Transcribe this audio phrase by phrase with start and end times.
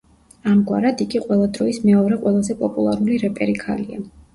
[0.53, 4.07] ამგვარად, იგი ყველა დროის მეორე ყველაზე პოპულარული რეპერი ქალია.